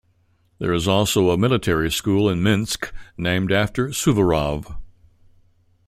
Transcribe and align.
There 0.57 0.73
is 0.73 0.87
also 0.87 1.29
a 1.29 1.37
military 1.37 1.91
school 1.91 2.27
in 2.27 2.41
Minsk 2.41 2.91
named 3.19 3.51
after 3.51 3.89
Suvorov. 3.89 4.75